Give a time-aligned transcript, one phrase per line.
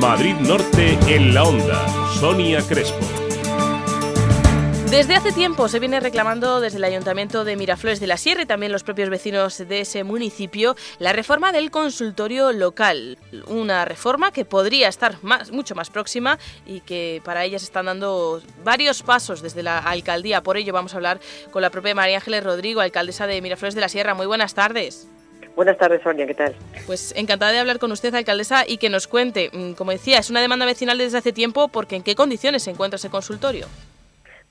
[0.00, 1.84] Madrid Norte en la onda.
[2.20, 3.04] Sonia Crespo.
[4.90, 8.46] Desde hace tiempo se viene reclamando desde el Ayuntamiento de Miraflores de la Sierra y
[8.46, 13.18] también los propios vecinos de ese municipio la reforma del consultorio local.
[13.48, 15.16] Una reforma que podría estar
[15.50, 20.44] mucho más próxima y que para ella se están dando varios pasos desde la alcaldía.
[20.44, 21.20] Por ello vamos a hablar
[21.50, 24.14] con la propia María Ángeles Rodrigo, alcaldesa de Miraflores de la Sierra.
[24.14, 25.08] Muy buenas tardes.
[25.58, 26.54] Buenas tardes, Sonia, ¿qué tal?
[26.86, 30.30] Pues encantada de hablar con usted, alcaldesa, y que nos cuente, mm, como decía, es
[30.30, 33.66] una demanda vecinal desde hace tiempo, porque ¿en qué condiciones se encuentra ese consultorio?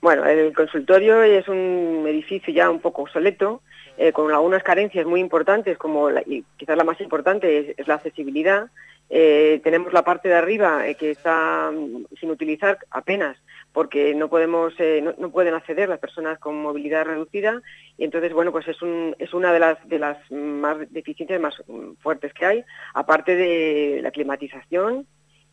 [0.02, 3.62] Bueno, el consultorio es un edificio ya un poco obsoleto,
[3.98, 8.68] eh, con algunas carencias muy importantes, como y quizás la más importante es, la accesibilidad.
[9.10, 13.38] Eh, tenemos la parte de arriba eh, que está mm, sin utilizar apenas,
[13.78, 14.74] porque no podemos,
[15.20, 17.62] no, pueden acceder las personas con movilidad reducida,
[17.96, 21.54] y entonces bueno, pues es, un, es una de las de las más deficiencias más
[22.00, 22.64] fuertes que hay,
[22.96, 25.06] aparte de la climatización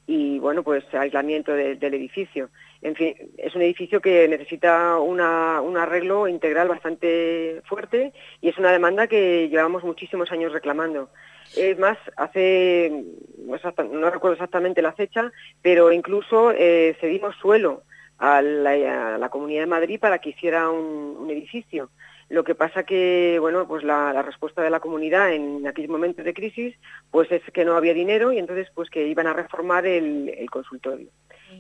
[0.06, 2.48] y bueno, pues aislamiento del edificio.
[2.80, 8.72] En fin, es un edificio que necesita un arreglo integral bastante fuerte y es una
[8.72, 11.10] demanda que llevamos muchísimos años reclamando.
[11.58, 13.04] Es más, hace,
[13.46, 15.30] no recuerdo exactamente la fecha,
[15.60, 17.82] pero incluso eh, cedimos suelo
[18.18, 21.90] a la, Comunidad de Madrid para que hiciera un edificio.
[22.28, 26.34] Lo que pasa que, bueno, pues la, respuesta de la comunidad en aquellos momentos de
[26.34, 26.74] crisis,
[27.10, 31.08] pues es que no había dinero y entonces pues que iban a reformar el, consultorio.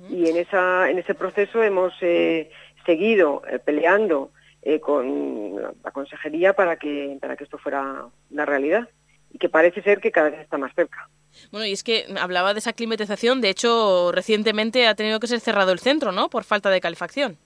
[0.08, 2.50] Y en, esa, en ese proceso hemos eh,
[2.84, 4.32] seguido eh, peleando
[4.62, 8.88] eh, con la consejería para que, para que esto fuera una realidad
[9.34, 11.08] y que parece ser que cada vez está más cerca.
[11.50, 15.40] Bueno, y es que hablaba de esa climatización, de hecho, recientemente ha tenido que ser
[15.40, 17.36] cerrado el centro, ¿no?, por falta de calefacción.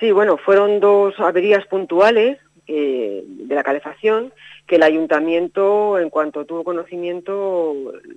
[0.00, 4.32] Sí, bueno, fueron dos averías puntuales eh, de la calefacción,
[4.66, 7.74] que el ayuntamiento, en cuanto tuvo conocimiento,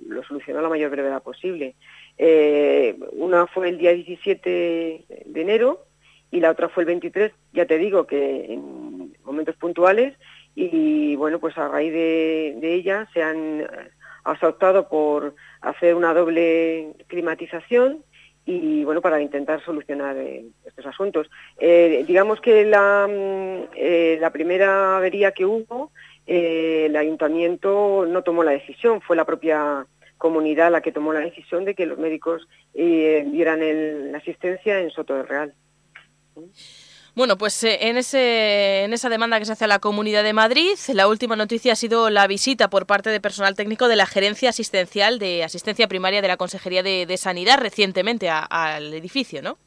[0.08, 1.74] lo solucionó a la mayor brevedad posible.
[2.16, 5.84] Eh, una fue el día 17 de enero
[6.30, 10.16] y la otra fue el 23, ya te digo que en momentos puntuales,
[10.54, 13.66] y bueno, pues a raíz de, ella se han
[14.42, 18.04] optado por hacer una doble climatización
[18.46, 21.30] y bueno, para intentar solucionar eh, estos asuntos.
[21.58, 25.92] Eh, digamos que la, mm, eh, la, primera avería que hubo,
[26.26, 29.86] el ayuntamiento no tomó la decisión, fue la propia
[30.18, 35.14] comunidad la que tomó la decisión de que los médicos dieran la asistencia en Soto
[35.14, 35.54] del Real.
[37.16, 40.32] Bueno, pues eh, en, ese, en esa demanda que se hace a la Comunidad de
[40.32, 44.06] Madrid, la última noticia ha sido la visita por parte de personal técnico de la
[44.06, 49.58] Gerencia Asistencial de Asistencia Primaria de la Consejería de, Sanidad recientemente al edificio, ¿no?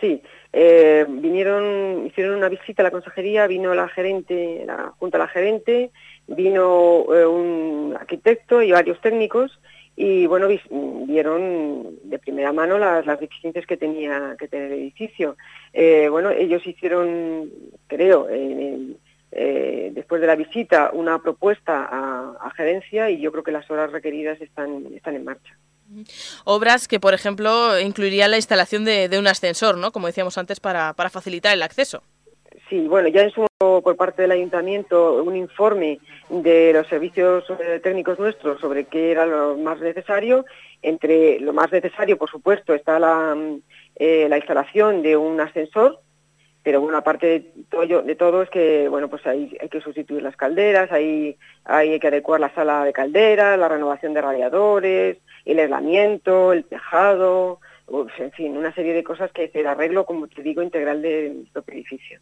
[0.00, 0.20] Sí,
[0.52, 5.28] eh, vinieron, hicieron una visita a la consejería, vino la gerente, la junta a la
[5.28, 5.90] gerente,
[6.26, 9.58] vino eh, un arquitecto y varios técnicos
[10.02, 10.48] y bueno,
[11.06, 15.36] vieron de primera mano las, deficiencias que tenía que tener el edificio.
[15.74, 17.50] Eh, bueno, ellos hicieron,
[17.86, 23.70] creo, eh, después de la visita, una propuesta a, gerencia y yo creo que las
[23.70, 25.54] horas requeridas están, están en marcha.
[26.44, 29.92] Obras que, por ejemplo, incluirían la instalación de, un ascensor, ¿no?
[29.92, 32.02] Como decíamos antes, para, para facilitar el acceso.
[32.68, 36.00] Sí, bueno, ya en su por parte del ayuntamiento un informe
[36.30, 40.46] de los servicios eh, técnicos nuestros sobre qué era lo más necesario.
[40.80, 43.60] Entre lo más necesario, por supuesto, está la, mm,
[43.96, 46.00] eh, la instalación de un ascensor,
[46.62, 50.22] pero bueno, aparte de todo, de todo es que bueno, pues hay, hay que sustituir
[50.22, 55.58] las calderas, hay, hay que adecuar la sala de calderas, la renovación de radiadores, el
[55.58, 57.60] aislamiento, el tejado,
[58.18, 61.46] en fin, una serie de cosas que es el arreglo, como te digo, integral del
[61.52, 62.20] propio edificio.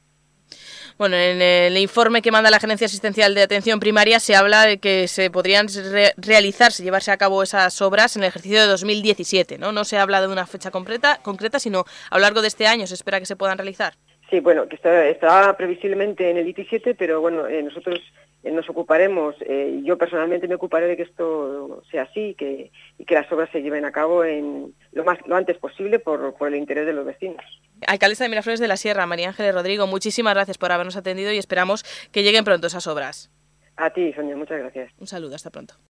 [0.99, 4.79] Bueno, en el informe que manda la Agencia Asistencial de Atención Primaria se habla de
[4.79, 5.69] que se podrían
[6.17, 9.71] realizarse, llevarse a cabo esas obras en el ejercicio de 2017, ¿no?
[9.73, 12.87] No se habla de una fecha concreta, concreta sino a lo largo de este año
[12.87, 13.95] se espera que se puedan realizar.
[14.31, 18.01] Sí, bueno, que está, previsiblemente en el 17, pero bueno, eh, nosotros
[18.45, 23.15] nos ocuparemos, eh, yo personalmente me ocuparé de que esto sea así que, y que
[23.15, 26.57] las obras se lleven a cabo en lo, más, lo antes posible por, por el
[26.57, 27.45] interés de los vecinos.
[27.87, 31.39] Alcaldesa de Miraflores de la Sierra, María Ángeles Rodrigo, muchísimas gracias por habernos atendido y
[31.39, 33.31] esperamos que lleguen pronto esas obras.
[33.77, 34.93] A ti, Sonia, muchas gracias.
[34.99, 35.75] Un saludo, hasta pronto.